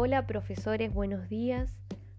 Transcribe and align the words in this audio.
Hola 0.00 0.28
profesores, 0.28 0.94
buenos 0.94 1.28
días. 1.28 1.76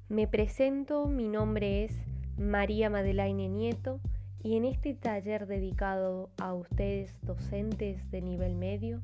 Me 0.09 0.27
presento, 0.27 1.05
mi 1.05 1.29
nombre 1.29 1.85
es 1.85 1.93
María 2.37 2.89
Madelaine 2.89 3.47
Nieto 3.47 4.01
y 4.43 4.57
en 4.57 4.65
este 4.65 4.93
taller 4.95 5.47
dedicado 5.47 6.29
a 6.37 6.53
ustedes 6.53 7.15
docentes 7.21 8.11
de 8.11 8.21
nivel 8.21 8.57
medio, 8.57 8.99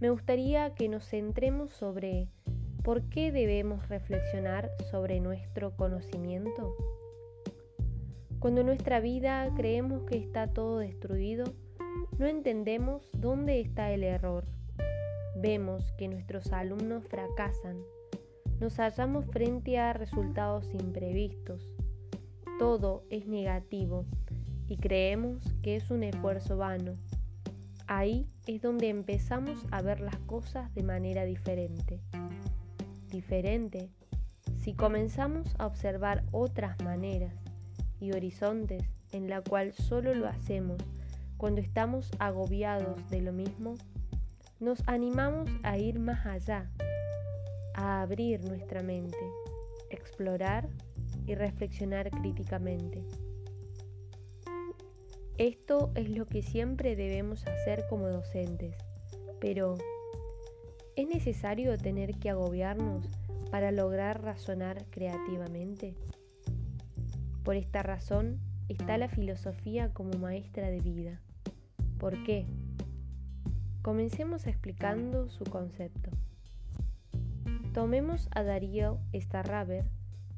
me 0.00 0.10
gustaría 0.10 0.74
que 0.74 0.90
nos 0.90 1.08
centremos 1.08 1.70
sobre 1.70 2.28
por 2.84 3.08
qué 3.08 3.32
debemos 3.32 3.88
reflexionar 3.88 4.70
sobre 4.90 5.18
nuestro 5.18 5.74
conocimiento. 5.74 6.76
Cuando 8.38 8.60
en 8.60 8.66
nuestra 8.66 9.00
vida 9.00 9.50
creemos 9.56 10.02
que 10.02 10.18
está 10.18 10.46
todo 10.46 10.80
destruido, 10.80 11.54
no 12.18 12.26
entendemos 12.26 13.08
dónde 13.14 13.62
está 13.62 13.92
el 13.92 14.04
error. 14.04 14.44
Vemos 15.36 15.90
que 15.92 16.06
nuestros 16.06 16.52
alumnos 16.52 17.02
fracasan 17.08 17.78
nos 18.60 18.76
hallamos 18.76 19.24
frente 19.24 19.78
a 19.78 19.94
resultados 19.94 20.68
imprevistos. 20.74 21.66
Todo 22.58 23.04
es 23.08 23.26
negativo 23.26 24.04
y 24.68 24.76
creemos 24.76 25.42
que 25.62 25.76
es 25.76 25.90
un 25.90 26.02
esfuerzo 26.02 26.58
vano. 26.58 26.96
Ahí 27.86 28.26
es 28.46 28.60
donde 28.60 28.90
empezamos 28.90 29.64
a 29.70 29.80
ver 29.80 30.00
las 30.00 30.18
cosas 30.18 30.72
de 30.74 30.82
manera 30.82 31.24
diferente. 31.24 32.00
Diferente 33.08 33.88
si 34.58 34.74
comenzamos 34.74 35.54
a 35.58 35.66
observar 35.66 36.22
otras 36.30 36.78
maneras 36.84 37.34
y 37.98 38.12
horizontes 38.12 38.84
en 39.10 39.30
la 39.30 39.40
cual 39.40 39.72
solo 39.72 40.14
lo 40.14 40.28
hacemos 40.28 40.76
cuando 41.38 41.62
estamos 41.62 42.10
agobiados 42.18 43.08
de 43.08 43.22
lo 43.22 43.32
mismo, 43.32 43.76
nos 44.60 44.86
animamos 44.86 45.48
a 45.62 45.78
ir 45.78 45.98
más 45.98 46.26
allá 46.26 46.70
a 47.80 48.02
abrir 48.02 48.44
nuestra 48.44 48.82
mente, 48.82 49.16
explorar 49.88 50.68
y 51.26 51.34
reflexionar 51.34 52.10
críticamente. 52.10 53.02
Esto 55.38 55.90
es 55.94 56.10
lo 56.10 56.26
que 56.26 56.42
siempre 56.42 56.94
debemos 56.94 57.46
hacer 57.46 57.86
como 57.88 58.08
docentes, 58.08 58.76
pero 59.40 59.78
¿es 60.94 61.08
necesario 61.08 61.76
tener 61.78 62.18
que 62.18 62.28
agobiarnos 62.28 63.06
para 63.50 63.72
lograr 63.72 64.22
razonar 64.22 64.84
creativamente? 64.90 65.94
Por 67.42 67.56
esta 67.56 67.82
razón 67.82 68.38
está 68.68 68.98
la 68.98 69.08
filosofía 69.08 69.90
como 69.94 70.18
maestra 70.18 70.68
de 70.70 70.80
vida. 70.80 71.22
¿Por 71.98 72.22
qué? 72.24 72.44
Comencemos 73.80 74.46
explicando 74.46 75.30
su 75.30 75.44
concepto. 75.44 76.10
Tomemos 77.72 78.28
a 78.32 78.42
Darío 78.42 78.98
Starraber, 79.14 79.84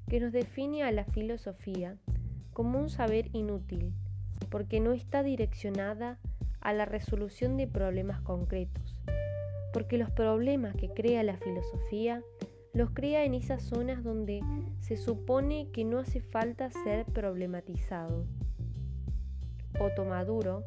que 0.07 0.21
nos 0.21 0.33
define 0.33 0.83
a 0.83 0.93
la 0.93 1.07
filosofía 1.07 1.97
como 2.53 2.79
un 2.79 2.91
saber 2.91 3.31
inútil, 3.33 3.95
porque 4.51 4.81
no 4.81 4.93
está 4.93 5.23
direccionada 5.23 6.19
a 6.61 6.75
la 6.75 6.85
resolución 6.85 7.57
de 7.57 7.67
problemas 7.67 8.21
concretos, 8.21 9.01
porque 9.73 9.97
los 9.97 10.11
problemas 10.11 10.77
que 10.77 10.91
crea 10.91 11.23
la 11.23 11.39
filosofía 11.39 12.23
los 12.75 12.91
crea 12.91 13.25
en 13.25 13.33
esas 13.33 13.63
zonas 13.63 14.05
donde 14.05 14.43
se 14.81 14.99
supone 14.99 15.71
que 15.73 15.85
no 15.85 16.01
hace 16.01 16.21
falta 16.21 16.71
ser 16.71 17.07
problematizado. 17.07 18.27
Otto 19.81 20.05
Maduro 20.05 20.65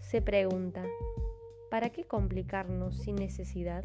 se 0.00 0.22
pregunta, 0.22 0.84
¿para 1.70 1.90
qué 1.90 2.04
complicarnos 2.04 2.96
sin 2.96 3.16
necesidad? 3.16 3.82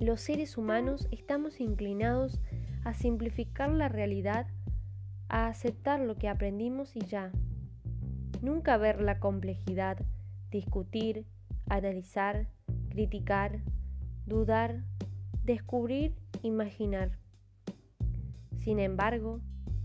Los 0.00 0.20
seres 0.20 0.56
humanos 0.56 1.08
estamos 1.10 1.60
inclinados 1.60 2.40
a 2.84 2.94
simplificar 2.94 3.70
la 3.70 3.88
realidad, 3.88 4.46
a 5.28 5.48
aceptar 5.48 6.00
lo 6.00 6.16
que 6.16 6.28
aprendimos 6.28 6.94
y 6.94 7.00
ya. 7.00 7.32
Nunca 8.40 8.76
ver 8.76 9.00
la 9.00 9.18
complejidad, 9.18 9.98
discutir, 10.50 11.26
analizar, 11.68 12.46
criticar, 12.90 13.60
dudar, 14.26 14.84
descubrir, 15.44 16.14
imaginar. 16.42 17.18
Sin 18.58 18.78
embargo, 18.78 19.40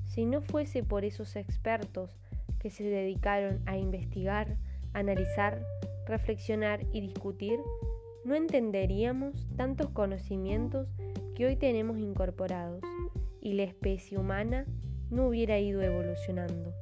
si 0.06 0.26
no 0.26 0.42
fuese 0.42 0.84
por 0.84 1.06
esos 1.06 1.36
expertos 1.36 2.12
que 2.60 2.70
se 2.70 2.84
dedicaron 2.84 3.62
a 3.66 3.78
investigar, 3.78 4.58
analizar, 4.94 5.64
reflexionar 6.06 6.82
y 6.94 7.02
discutir, 7.02 7.60
no 8.26 8.36
entenderíamos 8.36 9.48
tantos 9.58 9.90
conocimientos 9.90 10.88
que 11.36 11.46
hoy 11.46 11.56
tenemos 11.56 11.98
incorporados 11.98 12.82
y 13.42 13.54
la 13.54 13.64
especie 13.64 14.18
humana 14.18 14.66
no 15.10 15.28
hubiera 15.28 15.60
ido 15.60 15.82
evolucionando. 15.82 16.74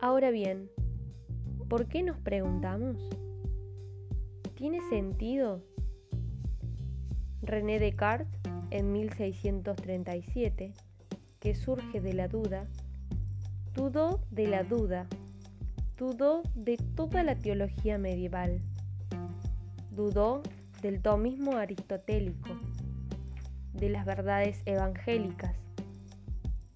Ahora 0.00 0.30
bien, 0.30 0.70
¿por 1.68 1.86
qué 1.86 2.02
nos 2.02 2.18
preguntamos? 2.18 2.96
¿Tiene 4.54 4.80
sentido? 4.88 5.62
René 7.42 7.78
Descartes, 7.78 8.40
en 8.70 8.92
1637, 8.92 10.72
que 11.40 11.54
surge 11.54 12.00
de 12.00 12.14
la 12.14 12.28
duda, 12.28 12.68
dudó 13.74 14.20
de 14.30 14.46
la 14.46 14.62
duda, 14.62 15.06
dudó 15.98 16.42
de 16.54 16.78
toda 16.78 17.22
la 17.22 17.36
teología 17.36 17.98
medieval 17.98 18.62
Dudó 19.94 20.42
del 20.80 21.02
tomismo 21.02 21.58
aristotélico, 21.58 22.48
de 23.74 23.90
las 23.90 24.06
verdades 24.06 24.62
evangélicas, 24.64 25.54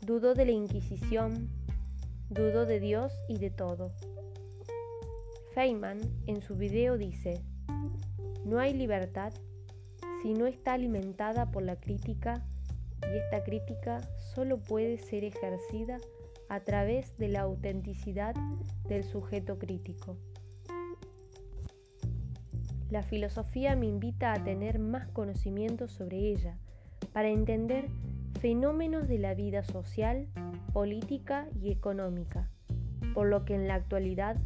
dudó 0.03 0.35
de 0.35 0.45
la 0.45 0.53
Inquisición, 0.53 1.49
dudó 2.29 2.67
de 2.67 2.79
Dios 2.79 3.15
y 3.27 3.39
de 3.39 3.49
todo. 3.49 3.93
Feynman 5.55 5.99
en 6.27 6.43
su 6.43 6.57
video 6.57 6.99
dice, 6.99 7.41
no 8.45 8.59
hay 8.59 8.75
libertad 8.75 9.33
si 10.21 10.35
no 10.35 10.47
está 10.47 10.75
alimentada 10.75 11.51
por 11.51 11.63
la 11.63 11.77
crítica 11.77 12.45
y 13.11 13.17
esta 13.17 13.43
crítica 13.45 14.03
solo 14.35 14.59
puede 14.59 14.99
ser 14.99 15.25
ejercida 15.25 15.97
a 16.51 16.61
través 16.61 17.17
de 17.17 17.29
la 17.29 17.41
autenticidad 17.41 18.35
del 18.91 19.05
sujeto 19.05 19.59
crítico. 19.59 20.19
La 22.89 23.03
filosofía 23.03 23.75
me 23.75 23.87
invita 23.87 24.33
a 24.33 24.45
tener 24.45 24.79
más 24.79 25.09
conocimiento 25.09 25.89
sobre 25.89 26.19
ella, 26.31 26.57
para 27.13 27.29
entender 27.29 27.89
fenómenos 28.41 29.09
de 29.09 29.19
la 29.19 29.35
vida 29.35 29.65
social, 29.65 30.29
política 30.73 31.49
y 31.61 31.73
económica, 31.73 32.49
por 33.13 33.27
lo 33.27 33.45
que 33.45 33.55
en 33.55 33.67
la 33.67 33.75
actualidad 33.75 34.37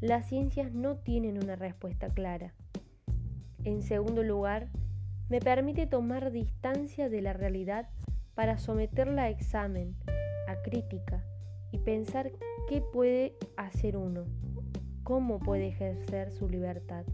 las 0.00 0.26
ciencias 0.26 0.72
no 0.72 0.96
tienen 0.96 1.36
una 1.36 1.54
respuesta 1.54 2.08
clara. 2.08 2.54
En 3.64 3.82
segundo 3.82 4.22
lugar, 4.22 4.68
me 5.28 5.40
permite 5.40 5.86
tomar 5.86 6.32
distancia 6.32 7.10
de 7.10 7.20
la 7.20 7.34
realidad 7.34 7.90
para 8.34 8.58
someterla 8.58 9.24
a 9.24 9.28
examen, 9.28 9.96
a 10.48 10.56
crítica 10.62 11.22
y 11.70 11.78
pensar 11.78 12.32
qué 12.68 12.80
puede 12.80 13.34
hacer 13.56 13.98
uno, 13.98 14.24
cómo 15.02 15.38
puede 15.40 15.68
ejercer 15.68 16.32
su 16.32 16.48
libertad 16.48 17.04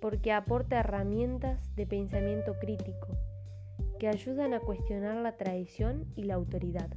porque 0.00 0.32
aporta 0.32 0.80
herramientas 0.80 1.74
de 1.76 1.86
pensamiento 1.86 2.58
crítico 2.58 3.08
que 3.98 4.08
ayudan 4.08 4.54
a 4.54 4.60
cuestionar 4.60 5.16
la 5.16 5.36
tradición 5.36 6.06
y 6.16 6.24
la 6.24 6.34
autoridad. 6.34 6.88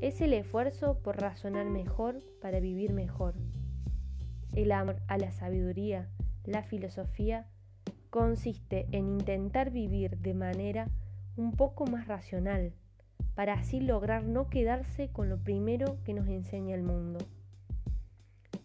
Es 0.00 0.20
el 0.20 0.32
esfuerzo 0.32 1.00
por 1.02 1.20
razonar 1.20 1.66
mejor 1.66 2.22
para 2.40 2.60
vivir 2.60 2.92
mejor. 2.92 3.34
El 4.52 4.70
amor 4.70 5.00
a 5.08 5.18
la 5.18 5.32
sabiduría, 5.32 6.08
la 6.44 6.62
filosofía, 6.62 7.48
consiste 8.10 8.86
en 8.92 9.08
intentar 9.08 9.70
vivir 9.72 10.18
de 10.18 10.34
manera 10.34 10.88
un 11.36 11.52
poco 11.52 11.86
más 11.86 12.06
racional, 12.06 12.72
para 13.34 13.54
así 13.54 13.80
lograr 13.80 14.22
no 14.22 14.48
quedarse 14.48 15.08
con 15.08 15.28
lo 15.28 15.38
primero 15.38 15.98
que 16.04 16.14
nos 16.14 16.28
enseña 16.28 16.76
el 16.76 16.84
mundo. 16.84 17.18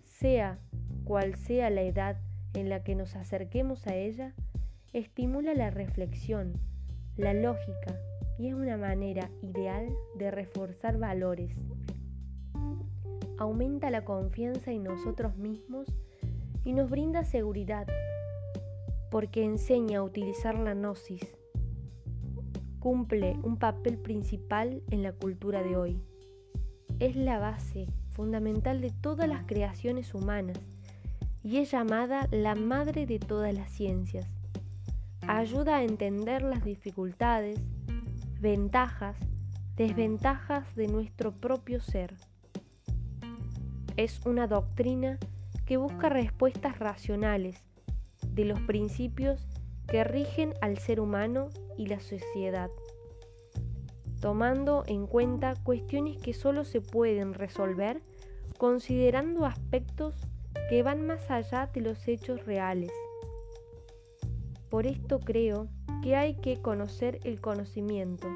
Sea 0.04 0.60
cual 1.06 1.34
sea 1.34 1.72
la 1.72 1.82
edad 1.82 2.18
en 2.54 2.70
la 2.70 2.84
que 2.84 2.96
nos 2.96 3.16
acerquemos 3.16 3.88
a 3.88 3.96
ella 3.96 4.34
estimula 4.94 5.54
la 5.54 5.70
reflexión, 5.70 6.54
la 7.16 7.34
lógica 7.34 7.96
y 8.38 8.48
es 8.48 8.54
una 8.54 8.78
manera 8.78 9.30
ideal 9.42 9.90
de 10.16 10.32
reforzar 10.32 10.98
valores. 10.98 11.52
Aumenta 13.38 13.90
la 13.90 14.04
confianza 14.04 14.72
en 14.72 14.84
nosotros 14.84 15.38
mismos 15.38 15.88
y 16.64 16.74
nos 16.74 16.90
brinda 16.90 17.24
seguridad 17.24 17.88
porque 19.12 19.44
enseña 19.44 20.00
a 20.00 20.04
utilizar 20.04 20.58
la 20.58 20.74
gnosis. 20.74 21.28
Cumple 22.80 23.38
un 23.44 23.58
papel 23.58 23.98
principal 23.98 24.82
en 24.90 25.04
la 25.04 25.12
cultura 25.12 25.62
de 25.64 25.76
hoy. 25.76 26.02
Es 27.00 27.16
la 27.16 27.40
base 27.40 27.88
fundamental 28.10 28.82
de 28.82 28.92
todas 28.92 29.28
las 29.28 29.46
creaciones 29.46 30.14
humanas 30.14 30.60
y 31.44 31.58
es 31.58 31.72
llamada 31.72 32.28
la 32.32 32.56
madre 32.56 33.06
de 33.06 33.20
todas 33.20 33.54
las 33.54 33.72
ciencias. 33.72 34.28
ayuda 35.28 35.78
a 35.78 35.84
entender 35.84 36.42
las 36.42 36.64
dificultades, 36.64 37.60
ventajas, 38.40 39.16
desventajas 39.76 40.76
de 40.76 40.88
nuestro 40.88 41.32
propio 41.32 41.82
ser. 41.82 42.16
Es 43.96 44.26
una 44.26 44.48
doctrina 44.48 45.20
que 45.66 45.78
busca 45.78 46.10
respuestas 46.10 46.80
racionales 46.80 47.64
de 48.28 48.46
los 48.46 48.60
principios 48.62 49.48
que 49.88 50.04
rigen 50.04 50.54
al 50.62 50.78
ser 50.80 51.00
humano 51.00 51.50
y 51.78 51.88
la 51.88 52.00
sociedad, 52.00 52.70
tomando 54.20 54.84
en 54.88 55.06
cuenta 55.06 55.54
cuestiones 55.64 56.18
que 56.18 56.34
solo 56.34 56.64
se 56.64 56.82
pueden 56.82 57.34
resolver 57.34 58.02
considerando 58.58 59.46
aspectos 59.46 60.16
que 60.70 60.84
van 60.84 61.08
más 61.08 61.32
allá 61.32 61.68
de 61.74 61.82
los 61.82 62.08
hechos 62.08 62.46
reales. 62.46 62.92
Por 64.70 64.86
esto 64.86 65.20
creo 65.20 65.68
que 66.04 66.16
hay 66.16 66.36
que 66.36 66.62
conocer 66.62 67.20
el 67.24 67.42
conocimiento 67.42 68.28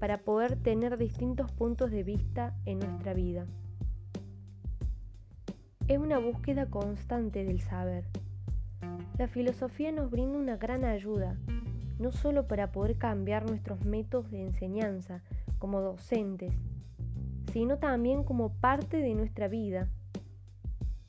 para 0.00 0.18
poder 0.18 0.56
tener 0.56 0.98
distintos 0.98 1.52
puntos 1.52 1.92
de 1.92 2.02
vista 2.02 2.52
en 2.66 2.80
nuestra 2.80 3.14
vida. 3.14 3.46
Es 5.86 5.98
una 5.98 6.18
búsqueda 6.18 6.66
constante 6.66 7.44
del 7.44 7.60
saber. 7.60 8.06
La 9.16 9.28
filosofía 9.28 9.92
nos 9.92 10.10
brinda 10.10 10.38
una 10.38 10.56
gran 10.56 10.84
ayuda, 10.84 11.36
no 12.00 12.10
solo 12.10 12.48
para 12.48 12.72
poder 12.72 12.98
cambiar 12.98 13.48
nuestros 13.48 13.84
métodos 13.84 14.32
de 14.32 14.42
enseñanza 14.42 15.22
como 15.60 15.80
docentes, 15.80 16.52
sino 17.52 17.78
también 17.78 18.24
como 18.24 18.52
parte 18.54 18.96
de 18.96 19.14
nuestra 19.14 19.46
vida. 19.46 19.88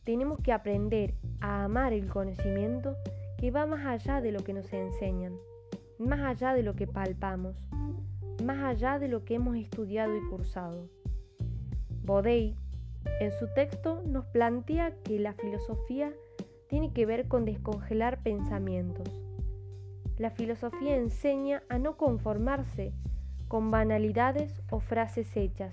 Tenemos 0.04 0.40
que 0.40 0.52
aprender 0.52 1.16
a 1.40 1.64
amar 1.64 1.94
el 1.94 2.10
conocimiento 2.10 2.98
que 3.38 3.52
va 3.52 3.66
más 3.66 3.86
allá 3.86 4.20
de 4.20 4.32
lo 4.32 4.44
que 4.44 4.54
nos 4.54 4.72
enseñan, 4.74 5.34
más 5.98 6.20
allá 6.20 6.54
de 6.54 6.64
lo 6.64 6.76
que 6.76 6.88
palpamos, 6.88 7.56
más 8.44 8.64
allá 8.64 9.00
de 9.00 9.08
lo 9.08 9.24
que 9.24 9.36
hemos 9.36 9.56
estudiado 9.56 10.16
y 10.18 10.22
cursado. 10.30 10.90
Bodey, 12.04 12.58
en 13.22 13.32
su 13.32 13.48
texto, 13.54 14.02
nos 14.06 14.26
plantea 14.26 14.94
que 15.04 15.20
la 15.20 15.34
filosofía 15.34 16.12
tiene 16.68 16.92
que 16.92 17.06
ver 17.06 17.28
con 17.30 17.46
descongelar 17.46 18.22
pensamientos. 18.24 19.08
La 20.18 20.32
filosofía 20.32 20.98
enseña 20.98 21.64
a 21.70 21.80
no 21.80 21.96
conformarse 21.96 22.94
con 23.48 23.72
banalidades 23.72 24.62
o 24.70 24.80
frases 24.80 25.38
hechas, 25.38 25.72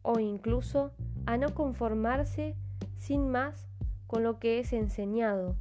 o 0.00 0.18
incluso 0.18 0.92
a 1.26 1.36
no 1.36 1.54
conformarse 1.54 2.56
sin 3.02 3.28
más 3.28 3.68
con 4.06 4.22
lo 4.22 4.38
que 4.38 4.60
es 4.60 4.72
enseñado, 4.72 5.56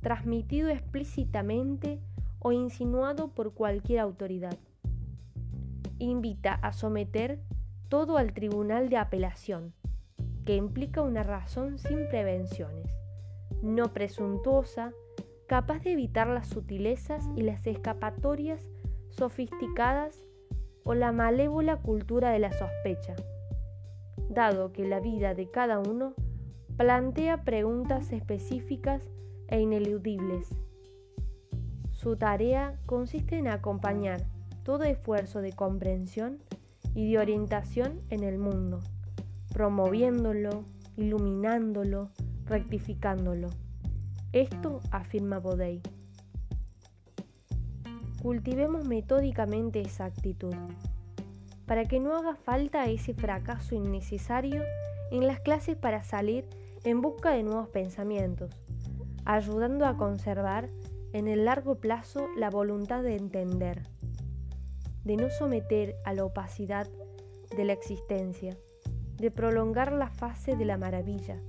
transmitido 0.00 0.70
explícitamente 0.70 2.00
o 2.38 2.50
insinuado 2.52 3.28
por 3.28 3.52
cualquier 3.52 4.00
autoridad. 4.00 4.56
Invita 5.98 6.54
a 6.54 6.72
someter 6.72 7.40
todo 7.90 8.16
al 8.16 8.32
tribunal 8.32 8.88
de 8.88 8.96
apelación, 8.96 9.74
que 10.46 10.56
implica 10.56 11.02
una 11.02 11.22
razón 11.22 11.78
sin 11.78 12.08
prevenciones, 12.08 12.90
no 13.62 13.92
presuntuosa, 13.92 14.92
capaz 15.46 15.80
de 15.80 15.92
evitar 15.92 16.26
las 16.26 16.48
sutilezas 16.48 17.28
y 17.36 17.42
las 17.42 17.66
escapatorias 17.66 18.66
sofisticadas 19.10 20.24
o 20.84 20.94
la 20.94 21.12
malévola 21.12 21.76
cultura 21.76 22.30
de 22.30 22.38
la 22.38 22.50
sospecha 22.50 23.14
dado 24.32 24.72
que 24.72 24.86
la 24.86 25.00
vida 25.00 25.34
de 25.34 25.50
cada 25.50 25.78
uno 25.78 26.14
plantea 26.82 27.44
preguntas 27.44 28.10
específicas 28.10 29.04
e 29.46 29.60
ineludibles. 29.60 30.48
Su 31.92 32.16
tarea 32.16 32.76
consiste 32.86 33.38
en 33.38 33.46
acompañar 33.46 34.24
todo 34.64 34.82
esfuerzo 34.82 35.42
de 35.42 35.52
comprensión 35.52 36.40
y 36.92 37.12
de 37.12 37.20
orientación 37.20 38.00
en 38.10 38.24
el 38.24 38.36
mundo, 38.36 38.80
promoviéndolo, 39.52 40.64
iluminándolo, 40.96 42.10
rectificándolo. 42.46 43.50
Esto 44.32 44.80
afirma 44.90 45.38
Bodey. 45.38 45.82
Cultivemos 48.20 48.88
metódicamente 48.88 49.82
esa 49.82 50.06
actitud 50.06 50.56
para 51.64 51.84
que 51.84 52.00
no 52.00 52.16
haga 52.16 52.34
falta 52.34 52.86
ese 52.86 53.14
fracaso 53.14 53.76
innecesario 53.76 54.64
en 55.12 55.28
las 55.28 55.38
clases 55.38 55.76
para 55.76 56.02
salir 56.02 56.44
en 56.84 57.00
busca 57.00 57.30
de 57.30 57.42
nuevos 57.42 57.68
pensamientos, 57.68 58.50
ayudando 59.24 59.86
a 59.86 59.96
conservar 59.96 60.68
en 61.12 61.28
el 61.28 61.44
largo 61.44 61.76
plazo 61.76 62.26
la 62.36 62.50
voluntad 62.50 63.02
de 63.02 63.16
entender, 63.16 63.82
de 65.04 65.16
no 65.16 65.30
someter 65.30 65.96
a 66.04 66.14
la 66.14 66.24
opacidad 66.24 66.88
de 67.56 67.64
la 67.64 67.72
existencia, 67.72 68.56
de 69.16 69.30
prolongar 69.30 69.92
la 69.92 70.08
fase 70.08 70.56
de 70.56 70.64
la 70.64 70.78
maravilla, 70.78 71.40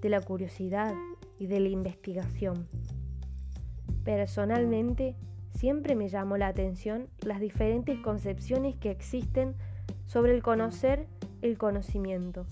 de 0.00 0.08
la 0.08 0.20
curiosidad 0.20 0.94
y 1.38 1.46
de 1.46 1.60
la 1.60 1.68
investigación. 1.68 2.68
Personalmente, 4.04 5.16
siempre 5.54 5.96
me 5.96 6.08
llamó 6.08 6.36
la 6.36 6.48
atención 6.48 7.08
las 7.24 7.40
diferentes 7.40 7.98
concepciones 8.00 8.76
que 8.76 8.90
existen 8.90 9.56
sobre 10.04 10.34
el 10.34 10.42
conocer 10.42 11.08
el 11.42 11.58
conocimiento. 11.58 12.46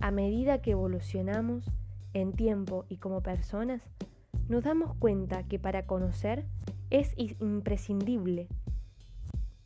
A 0.00 0.10
medida 0.10 0.62
que 0.62 0.72
evolucionamos 0.72 1.70
en 2.14 2.32
tiempo 2.32 2.84
y 2.88 2.96
como 2.96 3.22
personas, 3.22 3.82
nos 4.48 4.64
damos 4.64 4.94
cuenta 4.94 5.42
que 5.42 5.58
para 5.58 5.86
conocer 5.86 6.44
es 6.90 7.14
imprescindible 7.16 8.48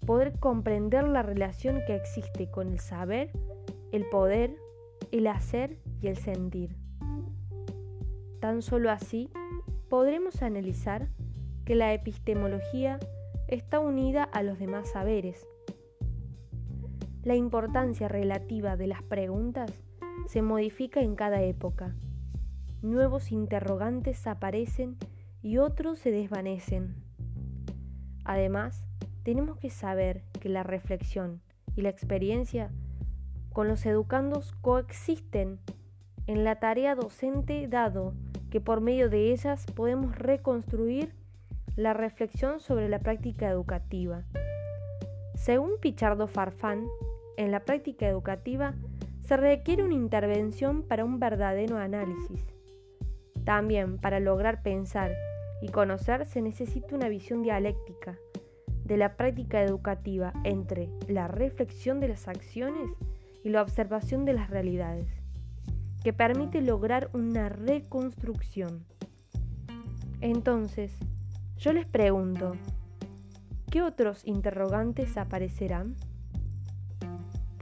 poder 0.06 0.38
comprender 0.38 1.06
la 1.06 1.22
relación 1.22 1.80
que 1.86 1.94
existe 1.94 2.50
con 2.50 2.68
el 2.72 2.80
saber, 2.80 3.30
el 3.92 4.04
poder, 4.08 4.56
el 5.12 5.26
hacer 5.26 5.78
y 6.00 6.08
el 6.08 6.16
sentir. 6.16 6.76
Tan 8.40 8.62
solo 8.62 8.90
así 8.90 9.30
podremos 9.88 10.42
analizar 10.42 11.08
que 11.64 11.76
la 11.76 11.92
epistemología 11.94 12.98
está 13.46 13.78
unida 13.78 14.24
a 14.24 14.42
los 14.42 14.58
demás 14.58 14.90
saberes. 14.90 15.46
La 17.22 17.36
importancia 17.36 18.08
relativa 18.08 18.76
de 18.76 18.88
las 18.88 19.02
preguntas 19.02 19.70
se 20.26 20.42
modifica 20.42 21.00
en 21.00 21.14
cada 21.14 21.42
época. 21.42 21.94
Nuevos 22.82 23.32
interrogantes 23.32 24.26
aparecen 24.26 24.96
y 25.42 25.58
otros 25.58 25.98
se 25.98 26.10
desvanecen. 26.10 26.94
Además, 28.24 28.84
tenemos 29.22 29.58
que 29.58 29.70
saber 29.70 30.22
que 30.40 30.48
la 30.48 30.62
reflexión 30.62 31.40
y 31.76 31.82
la 31.82 31.88
experiencia 31.88 32.70
con 33.52 33.68
los 33.68 33.84
educandos 33.86 34.52
coexisten 34.60 35.58
en 36.26 36.44
la 36.44 36.56
tarea 36.58 36.94
docente 36.94 37.66
dado 37.68 38.14
que 38.50 38.60
por 38.60 38.80
medio 38.80 39.08
de 39.08 39.32
ellas 39.32 39.66
podemos 39.74 40.16
reconstruir 40.16 41.14
la 41.76 41.94
reflexión 41.94 42.60
sobre 42.60 42.88
la 42.88 42.98
práctica 42.98 43.48
educativa. 43.48 44.24
Según 45.34 45.72
Pichardo 45.80 46.26
Farfán, 46.26 46.86
en 47.36 47.50
la 47.50 47.60
práctica 47.60 48.06
educativa 48.06 48.74
se 49.24 49.36
requiere 49.36 49.84
una 49.84 49.94
intervención 49.94 50.82
para 50.82 51.04
un 51.04 51.18
verdadero 51.18 51.78
análisis. 51.78 52.44
También 53.44 53.98
para 53.98 54.20
lograr 54.20 54.62
pensar 54.62 55.12
y 55.60 55.68
conocer 55.68 56.26
se 56.26 56.42
necesita 56.42 56.94
una 56.94 57.08
visión 57.08 57.42
dialéctica 57.42 58.18
de 58.84 58.96
la 58.96 59.16
práctica 59.16 59.62
educativa 59.62 60.32
entre 60.44 60.88
la 61.08 61.28
reflexión 61.28 62.00
de 62.00 62.08
las 62.08 62.28
acciones 62.28 62.90
y 63.44 63.50
la 63.50 63.62
observación 63.62 64.24
de 64.24 64.32
las 64.32 64.50
realidades, 64.50 65.08
que 66.02 66.12
permite 66.12 66.60
lograr 66.60 67.08
una 67.12 67.48
reconstrucción. 67.48 68.84
Entonces, 70.20 70.92
yo 71.56 71.72
les 71.72 71.86
pregunto, 71.86 72.56
¿qué 73.70 73.82
otros 73.82 74.26
interrogantes 74.26 75.16
aparecerán? 75.16 75.96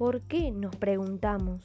¿Por 0.00 0.23
qué 0.23 0.50
nos 0.50 0.75
preguntamos? 0.76 1.62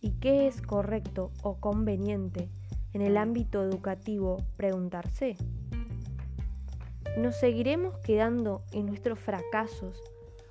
¿Y 0.00 0.12
qué 0.20 0.46
es 0.46 0.62
correcto 0.62 1.32
o 1.42 1.56
conveniente 1.56 2.48
en 2.92 3.02
el 3.02 3.16
ámbito 3.16 3.60
educativo 3.60 4.36
preguntarse? 4.56 5.36
¿Nos 7.18 7.34
seguiremos 7.40 7.98
quedando 7.98 8.62
en 8.70 8.86
nuestros 8.86 9.18
fracasos 9.18 10.00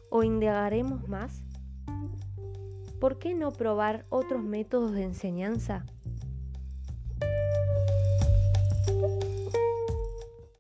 o 0.09 0.23
indagaremos 0.23 1.07
más? 1.07 1.45
¿Por 2.99 3.17
qué 3.17 3.33
no 3.33 3.53
probar 3.53 4.05
otros 4.09 4.43
métodos 4.43 4.91
de 4.91 5.03
enseñanza? 5.03 5.85